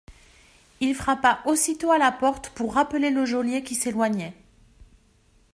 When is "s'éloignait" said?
3.75-4.33